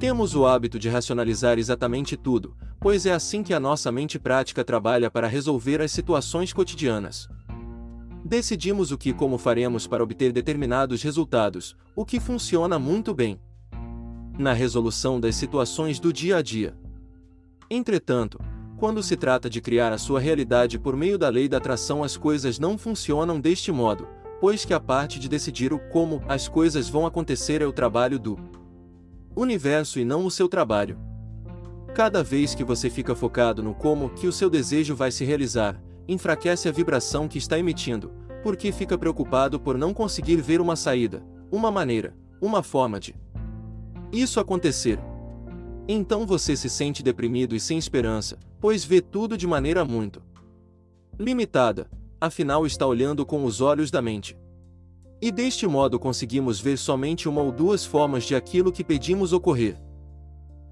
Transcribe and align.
Temos 0.00 0.34
o 0.34 0.46
hábito 0.46 0.78
de 0.78 0.88
racionalizar 0.88 1.58
exatamente 1.58 2.16
tudo, 2.16 2.56
pois 2.80 3.04
é 3.04 3.12
assim 3.12 3.42
que 3.42 3.52
a 3.52 3.60
nossa 3.60 3.92
mente 3.92 4.18
prática 4.18 4.64
trabalha 4.64 5.10
para 5.10 5.28
resolver 5.28 5.82
as 5.82 5.92
situações 5.92 6.54
cotidianas. 6.54 7.28
Decidimos 8.24 8.92
o 8.92 8.96
que 8.96 9.10
e 9.10 9.12
como 9.12 9.36
faremos 9.36 9.86
para 9.86 10.02
obter 10.02 10.32
determinados 10.32 11.02
resultados, 11.02 11.76
o 11.94 12.06
que 12.06 12.18
funciona 12.18 12.78
muito 12.78 13.12
bem 13.12 13.38
na 14.38 14.54
resolução 14.54 15.20
das 15.20 15.36
situações 15.36 16.00
do 16.00 16.10
dia 16.10 16.38
a 16.38 16.42
dia. 16.42 16.74
Entretanto, 17.70 18.40
quando 18.78 19.02
se 19.02 19.18
trata 19.18 19.50
de 19.50 19.60
criar 19.60 19.92
a 19.92 19.98
sua 19.98 20.18
realidade 20.18 20.78
por 20.78 20.96
meio 20.96 21.18
da 21.18 21.28
lei 21.28 21.46
da 21.46 21.58
atração, 21.58 22.02
as 22.02 22.16
coisas 22.16 22.58
não 22.58 22.78
funcionam 22.78 23.38
deste 23.38 23.70
modo, 23.70 24.08
pois 24.40 24.64
que 24.64 24.72
a 24.72 24.80
parte 24.80 25.20
de 25.20 25.28
decidir 25.28 25.74
o 25.74 25.78
como 25.78 26.22
as 26.26 26.48
coisas 26.48 26.88
vão 26.88 27.04
acontecer 27.04 27.60
é 27.60 27.66
o 27.66 27.72
trabalho 27.72 28.18
do 28.18 28.59
universo 29.34 29.98
e 29.98 30.04
não 30.04 30.24
o 30.24 30.30
seu 30.30 30.48
trabalho. 30.48 30.98
Cada 31.94 32.22
vez 32.22 32.54
que 32.54 32.64
você 32.64 32.88
fica 32.88 33.14
focado 33.14 33.62
no 33.62 33.74
como 33.74 34.10
que 34.10 34.26
o 34.26 34.32
seu 34.32 34.48
desejo 34.48 34.94
vai 34.94 35.10
se 35.10 35.24
realizar, 35.24 35.80
enfraquece 36.06 36.68
a 36.68 36.72
vibração 36.72 37.28
que 37.28 37.38
está 37.38 37.58
emitindo, 37.58 38.12
porque 38.42 38.72
fica 38.72 38.96
preocupado 38.96 39.58
por 39.58 39.76
não 39.76 39.92
conseguir 39.92 40.36
ver 40.36 40.60
uma 40.60 40.76
saída, 40.76 41.22
uma 41.50 41.70
maneira, 41.70 42.14
uma 42.40 42.62
forma 42.62 42.98
de 42.98 43.14
isso 44.12 44.40
acontecer. 44.40 44.98
Então 45.86 46.26
você 46.26 46.56
se 46.56 46.68
sente 46.68 47.02
deprimido 47.02 47.54
e 47.54 47.60
sem 47.60 47.78
esperança, 47.78 48.38
pois 48.60 48.84
vê 48.84 49.00
tudo 49.00 49.36
de 49.36 49.46
maneira 49.46 49.84
muito 49.84 50.22
limitada, 51.18 51.86
afinal 52.18 52.64
está 52.64 52.86
olhando 52.86 53.26
com 53.26 53.44
os 53.44 53.60
olhos 53.60 53.90
da 53.90 54.00
mente. 54.00 54.38
E 55.22 55.30
deste 55.30 55.66
modo 55.66 55.98
conseguimos 55.98 56.60
ver 56.60 56.78
somente 56.78 57.28
uma 57.28 57.42
ou 57.42 57.52
duas 57.52 57.84
formas 57.84 58.24
de 58.24 58.34
aquilo 58.34 58.72
que 58.72 58.82
pedimos 58.82 59.32
ocorrer. 59.32 59.76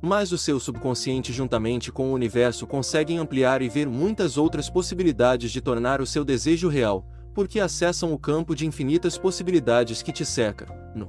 Mas 0.01 0.33
o 0.33 0.39
seu 0.39 0.59
subconsciente, 0.59 1.33
juntamente 1.33 1.93
com 1.93 2.11
o 2.11 2.15
universo, 2.15 2.67
conseguem 2.67 3.19
ampliar 3.19 3.61
e 3.61 3.69
ver 3.69 3.87
muitas 3.87 4.39
outras 4.39 4.71
possibilidades 4.71 5.51
de 5.51 5.61
tornar 5.61 6.01
o 6.01 6.07
seu 6.07 6.25
desejo 6.25 6.69
real, 6.69 7.05
porque 7.35 7.61
acessam 7.61 8.13
o 8.13 8.19
campo 8.19 8.55
de 8.55 8.67
infinitas 8.67 9.19
possibilidades 9.19 10.03
que 10.03 10.13
te 10.13 10.25
cerca, 10.25 10.67
no 10.95 11.09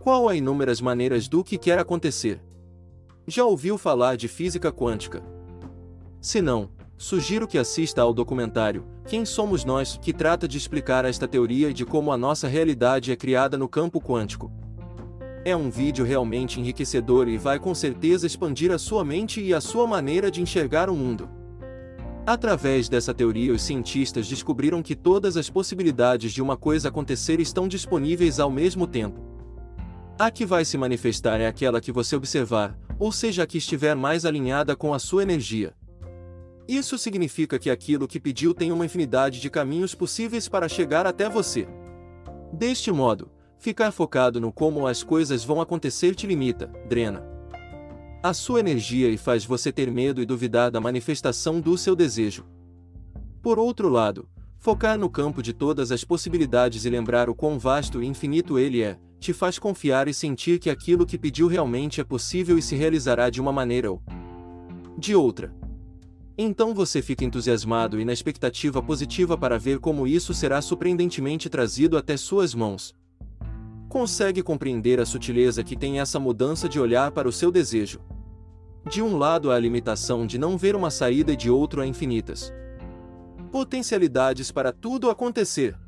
qual 0.00 0.28
há 0.28 0.34
inúmeras 0.34 0.80
maneiras 0.80 1.28
do 1.28 1.44
que 1.44 1.56
quer 1.56 1.78
acontecer. 1.78 2.42
Já 3.24 3.44
ouviu 3.44 3.78
falar 3.78 4.16
de 4.16 4.26
física 4.26 4.72
quântica? 4.72 5.22
Se 6.20 6.42
não, 6.42 6.70
sugiro 6.96 7.48
que 7.48 7.58
assista 7.58 8.02
ao 8.02 8.12
documentário 8.14 8.84
Quem 9.06 9.24
Somos 9.24 9.64
Nós, 9.64 9.98
que 10.00 10.12
trata 10.12 10.46
de 10.46 10.56
explicar 10.56 11.04
esta 11.04 11.26
teoria 11.26 11.70
e 11.70 11.74
de 11.74 11.84
como 11.84 12.12
a 12.12 12.16
nossa 12.16 12.46
realidade 12.46 13.10
é 13.10 13.16
criada 13.16 13.58
no 13.58 13.68
campo 13.68 14.00
quântico. 14.00 14.52
É 15.44 15.56
um 15.56 15.70
vídeo 15.70 16.04
realmente 16.04 16.60
enriquecedor 16.60 17.28
e 17.28 17.36
vai 17.36 17.58
com 17.58 17.74
certeza 17.74 18.26
expandir 18.26 18.70
a 18.70 18.78
sua 18.78 19.04
mente 19.04 19.40
e 19.40 19.52
a 19.52 19.60
sua 19.60 19.86
maneira 19.86 20.30
de 20.30 20.40
enxergar 20.40 20.88
o 20.88 20.94
mundo. 20.94 21.28
Através 22.24 22.88
dessa 22.88 23.12
teoria, 23.12 23.52
os 23.52 23.62
cientistas 23.62 24.28
descobriram 24.28 24.80
que 24.80 24.94
todas 24.94 25.36
as 25.36 25.50
possibilidades 25.50 26.32
de 26.32 26.40
uma 26.40 26.56
coisa 26.56 26.88
acontecer 26.88 27.40
estão 27.40 27.66
disponíveis 27.66 28.38
ao 28.38 28.48
mesmo 28.48 28.86
tempo. 28.86 29.20
A 30.16 30.30
que 30.30 30.46
vai 30.46 30.64
se 30.64 30.78
manifestar 30.78 31.40
é 31.40 31.48
aquela 31.48 31.80
que 31.80 31.90
você 31.90 32.14
observar, 32.14 32.78
ou 32.96 33.10
seja, 33.10 33.42
a 33.42 33.46
que 33.46 33.58
estiver 33.58 33.96
mais 33.96 34.24
alinhada 34.24 34.76
com 34.76 34.94
a 34.94 35.00
sua 35.00 35.24
energia. 35.24 35.74
Isso 36.68 36.96
significa 36.96 37.58
que 37.58 37.70
aquilo 37.70 38.08
que 38.08 38.20
pediu 38.20 38.54
tem 38.54 38.70
uma 38.70 38.86
infinidade 38.86 39.40
de 39.40 39.50
caminhos 39.50 39.94
possíveis 39.94 40.48
para 40.48 40.68
chegar 40.68 41.06
até 41.06 41.28
você. 41.28 41.66
Deste 42.52 42.92
modo, 42.92 43.30
ficar 43.58 43.90
focado 43.92 44.40
no 44.40 44.52
como 44.52 44.86
as 44.86 45.02
coisas 45.02 45.44
vão 45.44 45.60
acontecer 45.60 46.14
te 46.14 46.26
limita, 46.26 46.66
drena 46.88 47.32
a 48.22 48.32
sua 48.32 48.60
energia 48.60 49.08
e 49.08 49.16
faz 49.16 49.44
você 49.44 49.72
ter 49.72 49.90
medo 49.90 50.22
e 50.22 50.26
duvidar 50.26 50.70
da 50.70 50.80
manifestação 50.80 51.60
do 51.60 51.76
seu 51.76 51.96
desejo. 51.96 52.44
Por 53.42 53.58
outro 53.58 53.88
lado, 53.88 54.28
focar 54.60 54.96
no 54.96 55.10
campo 55.10 55.42
de 55.42 55.52
todas 55.52 55.90
as 55.90 56.04
possibilidades 56.04 56.84
e 56.84 56.90
lembrar 56.90 57.28
o 57.28 57.34
quão 57.34 57.58
vasto 57.58 58.00
e 58.00 58.06
infinito 58.06 58.60
ele 58.60 58.80
é, 58.80 58.96
te 59.18 59.32
faz 59.32 59.58
confiar 59.58 60.06
e 60.06 60.14
sentir 60.14 60.60
que 60.60 60.70
aquilo 60.70 61.04
que 61.04 61.18
pediu 61.18 61.48
realmente 61.48 62.00
é 62.00 62.04
possível 62.04 62.56
e 62.56 62.62
se 62.62 62.76
realizará 62.76 63.28
de 63.28 63.40
uma 63.40 63.52
maneira 63.52 63.90
ou 63.90 64.00
de 64.96 65.16
outra. 65.16 65.52
Então 66.36 66.74
você 66.74 67.02
fica 67.02 67.24
entusiasmado 67.24 68.00
e 68.00 68.04
na 68.04 68.12
expectativa 68.12 68.82
positiva 68.82 69.36
para 69.36 69.58
ver 69.58 69.78
como 69.78 70.06
isso 70.06 70.32
será 70.32 70.62
surpreendentemente 70.62 71.50
trazido 71.50 71.96
até 71.96 72.16
suas 72.16 72.54
mãos. 72.54 72.94
Consegue 73.88 74.42
compreender 74.42 74.98
a 74.98 75.04
sutileza 75.04 75.62
que 75.62 75.76
tem 75.76 76.00
essa 76.00 76.18
mudança 76.18 76.68
de 76.68 76.80
olhar 76.80 77.10
para 77.10 77.28
o 77.28 77.32
seu 77.32 77.50
desejo. 77.50 78.00
De 78.90 79.02
um 79.02 79.16
lado 79.18 79.50
há 79.50 79.56
a 79.56 79.60
limitação 79.60 80.26
de 80.26 80.38
não 80.38 80.56
ver 80.56 80.74
uma 80.74 80.90
saída 80.90 81.32
e 81.32 81.36
de 81.36 81.50
outro 81.50 81.82
há 81.82 81.86
infinitas 81.86 82.52
potencialidades 83.52 84.50
para 84.50 84.72
tudo 84.72 85.10
acontecer. 85.10 85.78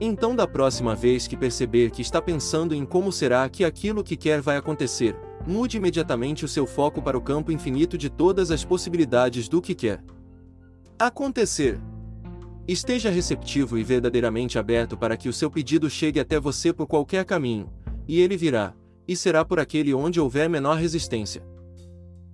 Então, 0.00 0.34
da 0.34 0.46
próxima 0.46 0.96
vez 0.96 1.28
que 1.28 1.36
perceber 1.36 1.90
que 1.90 2.00
está 2.00 2.22
pensando 2.22 2.74
em 2.74 2.86
como 2.86 3.12
será 3.12 3.46
que 3.50 3.66
aquilo 3.66 4.02
que 4.02 4.16
quer 4.16 4.40
vai 4.40 4.56
acontecer, 4.56 5.14
mude 5.46 5.76
imediatamente 5.76 6.44
o 6.44 6.48
seu 6.48 6.66
foco 6.66 7.00
para 7.00 7.16
o 7.16 7.20
campo 7.20 7.50
infinito 7.50 7.96
de 7.96 8.08
todas 8.08 8.50
as 8.50 8.64
possibilidades 8.64 9.48
do 9.48 9.60
que 9.60 9.74
quer 9.74 10.02
acontecer. 10.98 11.80
Esteja 12.68 13.10
receptivo 13.10 13.78
e 13.78 13.82
verdadeiramente 13.82 14.58
aberto 14.58 14.96
para 14.96 15.16
que 15.16 15.28
o 15.28 15.32
seu 15.32 15.50
pedido 15.50 15.88
chegue 15.88 16.20
até 16.20 16.38
você 16.38 16.72
por 16.72 16.86
qualquer 16.86 17.24
caminho, 17.24 17.68
e 18.06 18.20
ele 18.20 18.36
virá, 18.36 18.74
e 19.08 19.16
será 19.16 19.44
por 19.44 19.58
aquele 19.58 19.94
onde 19.94 20.20
houver 20.20 20.48
menor 20.48 20.76
resistência. 20.76 21.42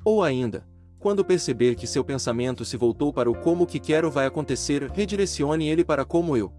Ou 0.04 0.22
ainda, 0.22 0.66
quando 0.98 1.24
perceber 1.24 1.74
que 1.74 1.86
seu 1.86 2.04
pensamento 2.04 2.64
se 2.64 2.76
voltou 2.76 3.12
para 3.12 3.30
o 3.30 3.34
como 3.34 3.66
que 3.66 3.78
quero 3.78 4.10
vai 4.10 4.26
acontecer, 4.26 4.90
redirecione 4.90 5.68
ele 5.68 5.84
para 5.84 6.04
como 6.04 6.36
eu 6.36 6.52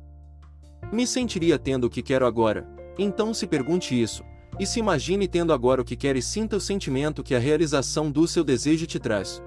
me 0.92 1.06
sentiria 1.06 1.60
tendo 1.60 1.86
o 1.86 1.90
que 1.90 2.02
quero 2.02 2.26
agora. 2.26 2.68
Então 2.98 3.34
se 3.34 3.46
pergunte 3.46 4.00
isso, 4.00 4.24
e 4.60 4.66
se 4.66 4.80
imagine 4.80 5.28
tendo 5.28 5.54
agora 5.54 5.82
o 5.82 5.86
que 5.86 5.96
quer 5.96 6.16
e 6.16 6.22
sinta 6.22 6.58
o 6.58 6.62
sentimento 6.62 7.24
que 7.24 7.36
a 7.36 7.40
realização 7.40 8.10
do 8.10 8.28
seu 8.28 8.44
desejo 8.44 8.86
te 8.86 9.00
traz. 9.00 9.42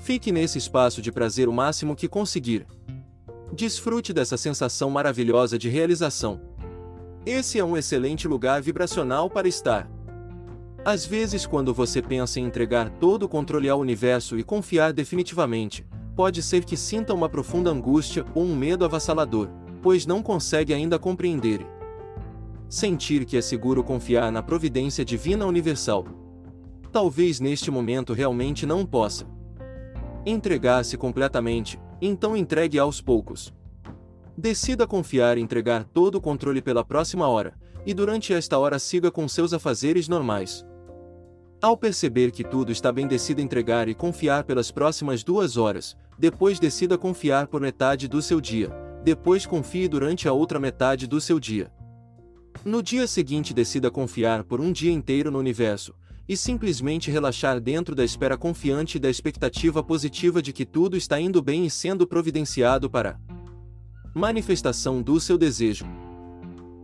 Fique 0.00 0.32
nesse 0.32 0.58
espaço 0.58 1.02
de 1.02 1.12
prazer 1.12 1.48
o 1.48 1.52
máximo 1.52 1.96
que 1.96 2.08
conseguir. 2.08 2.66
Desfrute 3.52 4.12
dessa 4.12 4.36
sensação 4.36 4.88
maravilhosa 4.90 5.58
de 5.58 5.68
realização. 5.68 6.40
Esse 7.24 7.58
é 7.58 7.64
um 7.64 7.76
excelente 7.76 8.28
lugar 8.28 8.62
vibracional 8.62 9.28
para 9.28 9.48
estar. 9.48 9.90
Às 10.84 11.04
vezes, 11.04 11.44
quando 11.44 11.74
você 11.74 12.00
pensa 12.00 12.38
em 12.38 12.44
entregar 12.44 12.88
todo 12.88 13.24
o 13.24 13.28
controle 13.28 13.68
ao 13.68 13.80
universo 13.80 14.38
e 14.38 14.44
confiar 14.44 14.92
definitivamente, 14.92 15.84
pode 16.14 16.42
ser 16.42 16.64
que 16.64 16.76
sinta 16.76 17.12
uma 17.12 17.28
profunda 17.28 17.70
angústia 17.70 18.24
ou 18.34 18.44
um 18.44 18.54
medo 18.54 18.84
avassalador, 18.84 19.48
pois 19.82 20.06
não 20.06 20.22
consegue 20.22 20.72
ainda 20.72 20.98
compreender. 20.98 21.66
Sentir 22.68 23.24
que 23.24 23.36
é 23.36 23.40
seguro 23.40 23.84
confiar 23.84 24.32
na 24.32 24.42
providência 24.42 25.04
divina 25.04 25.46
universal. 25.46 26.04
Talvez 26.90 27.38
neste 27.38 27.70
momento 27.70 28.12
realmente 28.12 28.66
não 28.66 28.84
possa 28.84 29.26
entregar-se 30.24 30.96
completamente, 30.96 31.78
então 32.02 32.36
entregue 32.36 32.78
aos 32.78 33.00
poucos. 33.00 33.54
Decida 34.36 34.84
confiar 34.84 35.38
e 35.38 35.40
entregar 35.40 35.84
todo 35.84 36.16
o 36.16 36.20
controle 36.20 36.60
pela 36.60 36.84
próxima 36.84 37.28
hora, 37.28 37.54
e 37.86 37.94
durante 37.94 38.34
esta 38.34 38.58
hora 38.58 38.80
siga 38.80 39.12
com 39.12 39.28
seus 39.28 39.52
afazeres 39.52 40.08
normais. 40.08 40.66
Ao 41.62 41.76
perceber 41.76 42.32
que 42.32 42.42
tudo 42.42 42.72
está 42.72 42.90
bem, 42.90 43.06
decida 43.06 43.40
entregar 43.40 43.88
e 43.88 43.94
confiar 43.94 44.42
pelas 44.42 44.72
próximas 44.72 45.22
duas 45.22 45.56
horas, 45.56 45.96
depois 46.18 46.58
decida 46.58 46.98
confiar 46.98 47.46
por 47.46 47.60
metade 47.60 48.08
do 48.08 48.20
seu 48.20 48.40
dia, 48.40 48.70
depois 49.04 49.46
confie 49.46 49.86
durante 49.86 50.28
a 50.28 50.32
outra 50.32 50.58
metade 50.58 51.06
do 51.06 51.20
seu 51.20 51.38
dia. 51.38 51.70
No 52.64 52.82
dia 52.82 53.06
seguinte, 53.06 53.54
decida 53.54 53.90
confiar 53.90 54.44
por 54.44 54.60
um 54.60 54.72
dia 54.72 54.92
inteiro 54.92 55.30
no 55.30 55.38
universo, 55.38 55.94
e 56.28 56.36
simplesmente 56.36 57.10
relaxar 57.10 57.60
dentro 57.60 57.94
da 57.94 58.04
espera 58.04 58.36
confiante 58.36 58.96
e 58.96 59.00
da 59.00 59.08
expectativa 59.08 59.82
positiva 59.82 60.42
de 60.42 60.52
que 60.52 60.64
tudo 60.64 60.96
está 60.96 61.20
indo 61.20 61.40
bem 61.40 61.66
e 61.66 61.70
sendo 61.70 62.06
providenciado 62.06 62.90
para 62.90 63.18
manifestação 64.14 65.02
do 65.02 65.20
seu 65.20 65.38
desejo. 65.38 65.86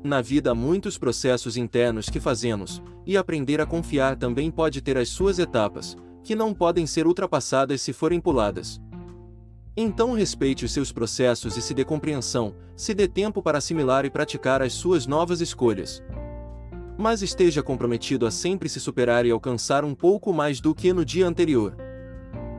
Na 0.05 0.21
vida 0.21 0.51
há 0.51 0.55
muitos 0.55 0.99
processos 0.99 1.57
internos 1.57 2.09
que 2.09 2.21
fazemos, 2.21 2.83
e 3.07 3.17
aprender 3.17 3.61
a 3.61 3.67
confiar 3.67 4.17
também 4.17 4.51
pode 4.51 4.81
ter 4.81 4.97
as 4.99 5.09
suas 5.09 5.39
etapas, 5.39 5.97
que 6.23 6.35
não 6.35 6.53
podem 6.53 6.87
ser 6.87 7.07
ultrapassadas 7.07 7.81
se 7.81 7.93
forem 7.93 8.21
puladas. 8.21 8.81
Então 9.77 10.13
respeite 10.13 10.67
os 10.67 10.73
seus 10.73 10.93
processos 10.93 11.57
e 11.57 11.63
se 11.63 11.73
dê 11.73 11.85
compreensão, 11.85 12.55
se 12.77 12.93
dê 12.93 13.09
tempo 13.09 13.43
para 13.43 13.59
assimilar 13.59 14.05
e 14.05 14.11
praticar 14.11 14.61
as 14.61 14.75
suas 14.75 15.07
novas 15.07 15.41
escolhas. 15.41 16.03
Mas 16.99 17.23
esteja 17.23 17.63
comprometido 17.63 18.27
a 18.27 18.31
sempre 18.31 18.69
se 18.69 18.79
superar 18.79 19.25
e 19.25 19.31
alcançar 19.31 19.83
um 19.83 19.95
pouco 19.95 20.31
mais 20.33 20.61
do 20.61 20.75
que 20.75 20.93
no 20.93 21.07
dia 21.07 21.27
anterior. 21.27 21.75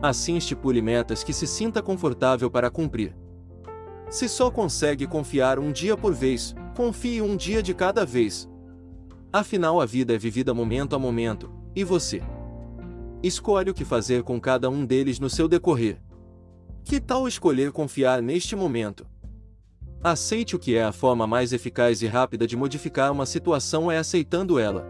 Assim 0.01 0.37
estipule 0.37 0.81
metas 0.81 1.23
que 1.23 1.31
se 1.31 1.45
sinta 1.45 1.83
confortável 1.83 2.49
para 2.49 2.71
cumprir. 2.71 3.15
Se 4.09 4.27
só 4.27 4.49
consegue 4.49 5.05
confiar 5.05 5.59
um 5.59 5.71
dia 5.71 5.95
por 5.95 6.13
vez, 6.13 6.55
confie 6.75 7.21
um 7.21 7.37
dia 7.37 7.61
de 7.61 7.75
cada 7.75 8.05
vez. 8.05 8.49
Afinal, 9.31 9.79
a 9.79 9.85
vida 9.85 10.13
é 10.13 10.17
vivida 10.17 10.53
momento 10.53 10.95
a 10.95 10.99
momento, 10.99 11.51
e 11.75 11.83
você? 11.83 12.21
Escolhe 13.23 13.69
o 13.69 13.73
que 13.73 13.85
fazer 13.85 14.23
com 14.23 14.41
cada 14.41 14.69
um 14.69 14.85
deles 14.85 15.19
no 15.19 15.29
seu 15.29 15.47
decorrer. 15.47 16.02
Que 16.83 16.99
tal 16.99 17.27
escolher 17.27 17.71
confiar 17.71 18.21
neste 18.21 18.55
momento? 18.55 19.07
Aceite 20.03 20.55
o 20.55 20.59
que 20.59 20.75
é 20.75 20.83
a 20.83 20.91
forma 20.91 21.25
mais 21.25 21.53
eficaz 21.53 22.01
e 22.01 22.07
rápida 22.07 22.45
de 22.45 22.57
modificar 22.57 23.11
uma 23.11 23.25
situação 23.25 23.89
é 23.89 23.97
aceitando 23.97 24.59
ela. 24.59 24.85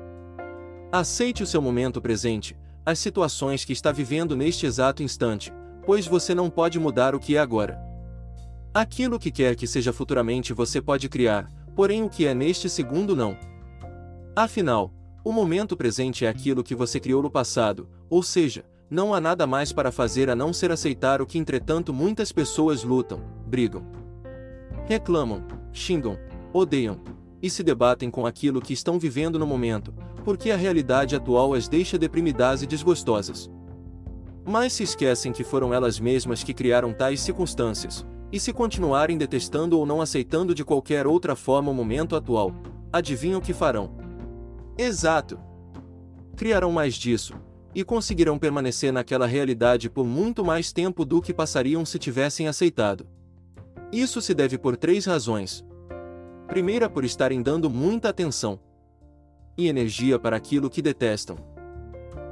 Aceite 0.92 1.44
o 1.44 1.46
seu 1.46 1.62
momento 1.62 2.02
presente, 2.02 2.58
as 2.84 2.98
situações 2.98 3.64
que 3.64 3.74
está 3.74 3.92
vivendo 3.92 4.36
neste 4.36 4.66
exato 4.66 5.04
instante, 5.04 5.54
pois 5.86 6.08
você 6.08 6.34
não 6.34 6.50
pode 6.50 6.80
mudar 6.80 7.14
o 7.14 7.20
que 7.20 7.36
é 7.36 7.40
agora. 7.40 7.80
Aquilo 8.74 9.20
que 9.20 9.30
quer 9.30 9.56
que 9.56 9.68
seja 9.68 9.94
futuramente 9.94 10.52
você 10.52 10.82
pode 10.82 11.08
criar, 11.08 11.48
porém 11.76 12.02
o 12.02 12.10
que 12.10 12.26
é 12.26 12.34
neste 12.34 12.68
segundo 12.68 13.16
não. 13.16 13.38
Afinal, 14.36 14.92
o 15.24 15.32
momento 15.32 15.78
presente 15.78 16.26
é 16.26 16.28
aquilo 16.28 16.64
que 16.64 16.74
você 16.74 17.00
criou 17.00 17.22
no 17.22 17.30
passado, 17.30 17.88
ou 18.10 18.24
seja, 18.24 18.66
não 18.94 19.12
há 19.12 19.20
nada 19.20 19.48
mais 19.48 19.74
para 19.74 19.92
fazer 19.92 20.30
a 20.30 20.36
não 20.36 20.54
ser 20.54 20.72
aceitar 20.72 21.20
o 21.20 21.26
que 21.26 21.40
entretanto 21.40 21.92
muitas 21.92 22.32
pessoas 22.32 22.84
lutam, 22.84 23.20
brigam, 23.48 23.84
reclamam, 24.86 25.44
xingam, 25.72 26.16
odeiam 26.54 27.00
e 27.42 27.50
se 27.50 27.64
debatem 27.64 28.12
com 28.12 28.24
aquilo 28.24 28.62
que 28.62 28.72
estão 28.72 29.00
vivendo 29.00 29.40
no 29.40 29.48
momento, 29.48 29.92
porque 30.24 30.52
a 30.52 30.56
realidade 30.56 31.16
atual 31.16 31.56
as 31.56 31.68
deixa 31.68 31.98
deprimidas 31.98 32.62
e 32.62 32.68
desgostosas. 32.68 33.50
Mas 34.46 34.74
se 34.74 34.84
esquecem 34.84 35.34
que 35.34 35.44
foram 35.44 35.74
elas 35.74 36.00
mesmas 36.00 36.44
que 36.44 36.54
criaram 36.54 36.94
tais 36.94 37.20
circunstâncias, 37.20 38.06
e 38.32 38.40
se 38.40 38.54
continuarem 38.54 39.18
detestando 39.18 39.80
ou 39.80 39.88
não 39.88 40.02
aceitando 40.02 40.54
de 40.54 40.64
qualquer 40.64 41.08
outra 41.08 41.36
forma 41.36 41.72
o 41.72 41.74
momento 41.74 42.16
atual, 42.16 42.54
adivinham 42.92 43.40
o 43.40 43.42
que 43.42 43.54
farão? 43.54 43.96
Exato! 44.78 45.40
Criarão 46.36 46.72
mais 46.72 46.94
disso, 46.94 47.34
e 47.76 47.84
conseguirão 47.84 48.38
permanecer 48.38 48.92
naquela 48.92 49.26
realidade 49.26 49.90
por 49.90 50.06
muito 50.06 50.44
mais 50.44 50.72
tempo 50.72 51.04
do 51.04 51.22
que 51.22 51.34
passariam 51.34 51.86
se 51.86 51.98
tivessem 51.98 52.48
aceitado. 52.48 53.08
Isso 53.92 54.22
se 54.22 54.34
deve 54.34 54.58
por 54.58 54.78
três 54.78 55.06
razões. 55.06 55.64
Primeira, 56.48 56.90
por 56.90 57.04
estarem 57.04 57.42
dando 57.42 57.70
muita 57.70 58.10
atenção 58.10 58.60
e 59.58 59.68
energia 59.68 60.18
para 60.20 60.36
aquilo 60.36 60.70
que 60.70 60.82
detestam. 60.82 61.38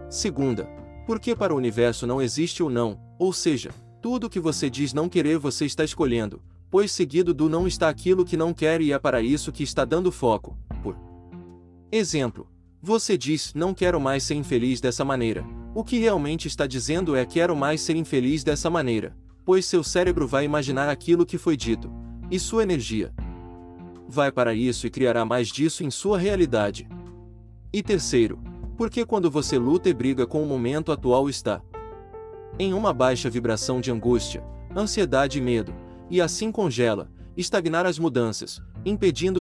Segunda, 0.10 0.66
porque 1.06 1.36
para 1.36 1.54
o 1.54 1.58
universo 1.58 2.06
não 2.06 2.22
existe 2.22 2.62
o 2.62 2.70
não, 2.70 3.00
ou 3.18 3.32
seja, 3.32 3.72
tudo 4.02 4.30
que 4.30 4.40
você 4.40 4.70
diz 4.70 4.94
não 4.94 5.08
querer 5.08 5.38
você 5.38 5.66
está 5.66 5.84
escolhendo, 5.84 6.42
pois 6.70 6.92
seguido 6.92 7.34
do 7.34 7.48
não 7.48 7.68
está 7.68 7.90
aquilo 7.90 8.26
que 8.26 8.36
não 8.36 8.54
quer 8.54 8.82
e 8.82 8.92
é 8.92 9.00
para 9.00 9.22
isso 9.22 9.52
que 9.52 9.64
está 9.64 9.86
dando 9.86 10.12
foco. 10.12 10.58
Por 10.82 10.96
exemplo, 11.92 12.48
você 12.82 13.16
diz 13.16 13.54
não 13.54 13.74
quero 13.74 14.02
mais 14.02 14.24
ser 14.24 14.34
infeliz 14.34 14.82
dessa 14.82 15.06
maneira. 15.06 15.46
O 15.76 15.84
que 15.84 16.00
realmente 16.00 16.48
está 16.48 16.66
dizendo 16.66 17.16
é 17.16 17.26
quero 17.26 17.56
mais 17.56 17.82
ser 17.82 17.96
infeliz 17.96 18.44
dessa 18.44 18.70
maneira, 18.70 19.16
pois 19.46 19.66
seu 19.66 19.84
cérebro 19.84 20.28
vai 20.28 20.46
imaginar 20.46 20.90
aquilo 20.90 21.26
que 21.26 21.38
foi 21.38 21.56
dito, 21.56 21.92
e 22.32 22.40
sua 22.40 22.64
energia 22.64 23.14
vai 24.08 24.32
para 24.32 24.54
isso 24.54 24.86
e 24.86 24.90
criará 24.90 25.24
mais 25.24 25.48
disso 25.48 25.84
em 25.84 25.92
sua 25.92 26.18
realidade. 26.18 26.88
E 27.72 27.82
terceiro, 27.82 28.40
porque 28.76 29.06
quando 29.06 29.32
você 29.32 29.58
luta 29.58 29.88
e 29.88 29.94
briga 29.94 30.28
com 30.28 30.44
o 30.44 30.46
momento 30.46 30.92
atual 30.92 31.30
está 31.30 31.62
em 32.60 32.74
uma 32.74 32.92
baixa 32.92 33.30
vibração 33.30 33.80
de 33.80 33.92
angústia, 33.92 34.44
ansiedade 34.76 35.38
e 35.38 35.42
medo, 35.42 35.74
e 36.10 36.20
assim 36.20 36.52
congela, 36.52 37.10
estagnar 37.38 37.86
as 37.86 37.98
mudanças, 37.98 38.62
impedindo 38.84 39.41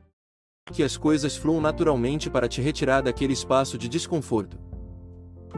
Que 0.71 0.81
as 0.81 0.97
coisas 0.97 1.35
fluam 1.35 1.61
naturalmente 1.61 2.29
para 2.29 2.47
te 2.47 2.61
retirar 2.61 3.01
daquele 3.01 3.33
espaço 3.33 3.77
de 3.77 3.87
desconforto. 3.87 4.57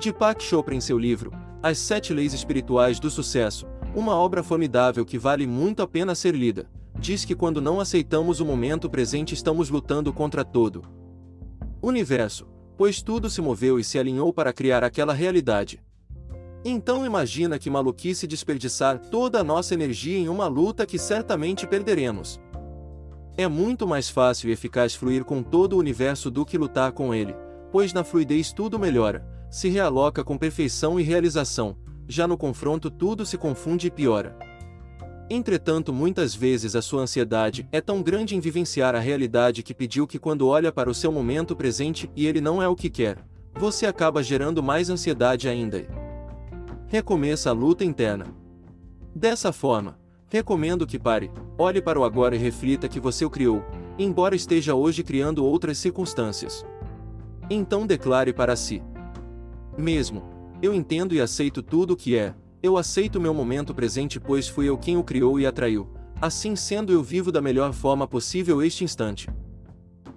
Deepak 0.01 0.43
Chopra 0.43 0.75
em 0.75 0.81
seu 0.81 0.97
livro, 0.97 1.31
As 1.61 1.77
Sete 1.77 2.13
Leis 2.13 2.33
Espirituais 2.33 2.99
do 2.99 3.09
Sucesso, 3.09 3.67
uma 3.95 4.15
obra 4.15 4.41
formidável 4.41 5.05
que 5.05 5.19
vale 5.19 5.45
muito 5.45 5.81
a 5.83 5.87
pena 5.87 6.15
ser 6.15 6.35
lida, 6.35 6.67
diz 6.99 7.23
que 7.23 7.35
quando 7.35 7.61
não 7.61 7.79
aceitamos 7.79 8.39
o 8.39 8.45
momento 8.45 8.89
presente 8.89 9.33
estamos 9.33 9.69
lutando 9.69 10.11
contra 10.11 10.43
todo 10.43 10.83
universo, 11.81 12.47
pois 12.77 13.01
tudo 13.01 13.29
se 13.29 13.41
moveu 13.41 13.77
e 13.77 13.83
se 13.83 13.99
alinhou 13.99 14.31
para 14.33 14.53
criar 14.53 14.83
aquela 14.83 15.13
realidade. 15.13 15.81
Então 16.65 17.05
imagina 17.05 17.59
que 17.59 17.69
maluquice 17.69 18.25
desperdiçar 18.25 18.97
toda 18.97 19.41
a 19.41 19.43
nossa 19.43 19.73
energia 19.73 20.17
em 20.17 20.29
uma 20.29 20.47
luta 20.47 20.85
que 20.85 20.97
certamente 20.97 21.67
perderemos. 21.67 22.39
É 23.35 23.47
muito 23.47 23.87
mais 23.87 24.09
fácil 24.09 24.49
e 24.49 24.53
eficaz 24.53 24.93
fluir 24.93 25.25
com 25.25 25.41
todo 25.41 25.73
o 25.73 25.79
universo 25.79 26.29
do 26.29 26.45
que 26.45 26.57
lutar 26.57 26.91
com 26.91 27.15
ele, 27.15 27.35
pois 27.71 27.91
na 27.91 28.03
fluidez 28.03 28.53
tudo 28.53 28.77
melhora, 28.77 29.25
se 29.49 29.69
realoca 29.69 30.23
com 30.23 30.37
perfeição 30.37 30.99
e 30.99 31.03
realização, 31.03 31.75
já 32.07 32.27
no 32.27 32.37
confronto 32.37 32.91
tudo 32.91 33.25
se 33.25 33.35
confunde 33.37 33.87
e 33.87 33.91
piora. 33.91 34.37
Entretanto, 35.29 35.91
muitas 35.91 36.35
vezes 36.35 36.75
a 36.75 36.81
sua 36.81 37.01
ansiedade 37.01 37.67
é 37.71 37.81
tão 37.81 38.03
grande 38.03 38.35
em 38.35 38.39
vivenciar 38.39 38.93
a 38.93 38.99
realidade 38.99 39.63
que 39.63 39.73
pediu 39.73 40.05
que, 40.05 40.19
quando 40.19 40.47
olha 40.47 40.71
para 40.71 40.89
o 40.89 40.93
seu 40.93 41.11
momento 41.11 41.55
presente 41.55 42.11
e 42.15 42.27
ele 42.27 42.39
não 42.39 42.61
é 42.61 42.67
o 42.67 42.75
que 42.75 42.89
quer, 42.89 43.17
você 43.55 43.87
acaba 43.87 44.21
gerando 44.21 44.61
mais 44.61 44.91
ansiedade 44.91 45.49
ainda. 45.49 45.87
Recomeça 46.87 47.49
a 47.49 47.53
luta 47.53 47.83
interna. 47.83 48.27
Dessa 49.15 49.51
forma, 49.51 49.97
recomendo 50.33 50.87
que 50.87 50.97
pare, 50.97 51.29
olhe 51.59 51.79
para 51.79 51.99
o 51.99 52.03
agora 52.03 52.35
e 52.35 52.39
reflita 52.39 52.89
que 52.89 52.99
você 52.99 53.23
o 53.23 53.29
criou, 53.29 53.63
embora 53.99 54.35
esteja 54.35 54.73
hoje 54.73 55.03
criando 55.03 55.45
outras 55.45 55.77
circunstâncias. 55.77 56.65
Então 57.47 57.85
declare 57.85 58.33
para 58.33 58.55
si: 58.55 58.81
Mesmo, 59.77 60.23
eu 60.59 60.73
entendo 60.73 61.13
e 61.13 61.21
aceito 61.21 61.61
tudo 61.61 61.93
o 61.93 61.95
que 61.95 62.17
é, 62.17 62.33
eu 62.63 62.77
aceito 62.77 63.21
meu 63.21 63.31
momento 63.31 63.75
presente, 63.75 64.19
pois 64.19 64.47
fui 64.47 64.67
eu 64.67 64.75
quem 64.75 64.97
o 64.97 65.03
criou 65.03 65.39
e 65.39 65.45
atraiu. 65.45 65.87
Assim 66.19 66.55
sendo, 66.55 66.91
eu 66.91 67.03
vivo 67.03 67.31
da 67.31 67.41
melhor 67.41 67.71
forma 67.71 68.07
possível 68.07 68.59
este 68.63 68.83
instante. 68.83 69.29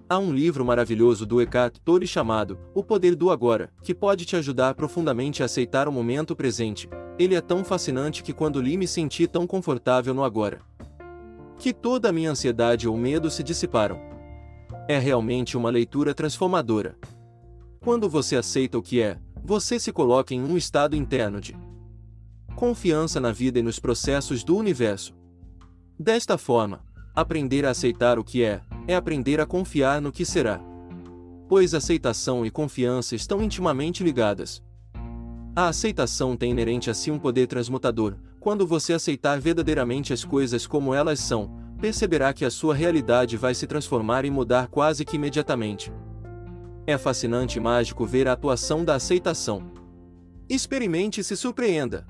Há 0.08 0.18
um 0.18 0.32
livro 0.32 0.64
maravilhoso 0.64 1.26
do 1.26 1.42
Eckhart 1.42 1.76
Tolle 1.85 2.06
chamado 2.06 2.58
O 2.75 2.82
Poder 2.82 3.14
do 3.14 3.30
Agora, 3.30 3.70
que 3.82 3.94
pode 3.94 4.25
te 4.25 4.35
ajudar 4.35 4.75
profundamente 4.76 5.42
a 5.42 5.46
aceitar 5.46 5.87
o 5.87 5.92
momento 5.92 6.35
presente. 6.35 6.88
Ele 7.18 7.35
é 7.35 7.40
tão 7.40 7.64
fascinante 7.64 8.23
que 8.23 8.32
quando 8.32 8.61
li 8.61 8.76
me 8.76 8.87
senti 8.87 9.26
tão 9.26 9.46
confortável 9.46 10.12
no 10.12 10.23
agora. 10.23 10.61
Que 11.58 11.73
toda 11.73 12.11
a 12.11 12.12
minha 12.12 12.30
ansiedade 12.30 12.87
ou 12.87 12.96
medo 12.96 13.30
se 13.30 13.42
dissiparam. 13.42 13.99
É 14.87 14.99
realmente 14.99 15.56
uma 15.56 15.70
leitura 15.70 16.14
transformadora. 16.14 16.96
Quando 17.80 18.08
você 18.08 18.37
aceita 18.37 18.76
o 18.76 18.82
que 18.82 19.00
é, 19.00 19.18
você 19.42 19.78
se 19.78 19.92
coloca 19.92 20.35
em 20.35 20.42
um 20.42 20.56
estado 20.56 20.94
interno 20.94 21.40
de 21.40 21.56
confiança 22.56 23.20
na 23.20 23.32
vida 23.32 23.58
e 23.58 23.62
nos 23.62 23.78
processos 23.78 24.42
do 24.42 24.56
universo. 24.56 25.14
Desta 25.99 26.37
forma, 26.37 26.82
aprender 27.14 27.64
a 27.64 27.70
aceitar 27.70 28.18
o 28.18 28.25
que 28.25 28.42
é, 28.42 28.61
é 28.88 28.94
aprender 28.94 29.40
a 29.40 29.46
confiar 29.46 30.00
no 30.00 30.11
que 30.11 30.25
será. 30.25 30.61
Pois 31.49 31.75
aceitação 31.75 32.44
e 32.44 32.50
confiança 32.50 33.14
estão 33.14 33.42
intimamente 33.42 34.02
ligadas. 34.02 34.62
A 35.59 35.69
aceitação 35.69 36.37
tem 36.37 36.51
inerente 36.51 36.91
a 36.91 36.95
si 36.95 37.11
um 37.11 37.19
poder 37.19 37.47
transmutador. 37.47 38.19
Quando 38.39 38.67
você 38.67 38.93
aceitar 38.93 39.41
verdadeiramente 39.41 40.13
as 40.13 40.23
coisas 40.23 40.67
como 40.67 40.93
elas 40.93 41.19
são, 41.19 41.51
perceberá 41.81 42.35
que 42.35 42.45
a 42.45 42.51
sua 42.51 42.75
realidade 42.75 43.39
vai 43.39 43.55
se 43.55 43.67
transformar 43.67 44.27
e 44.27 44.31
mudar 44.31 44.69
quase 44.69 45.03
que 45.03 45.17
imediatamente. 45.17 45.91
É 46.87 46.99
fascinante 46.99 47.57
e 47.57 47.61
mágico 47.63 48.05
ver 48.05 48.29
a 48.29 48.33
atuação 48.33 48.85
da 48.85 48.97
aceitação. 48.97 49.73
Experimente 50.47 51.23
e 51.23 51.25
se 51.25 51.35
surpreenda. 51.35 52.07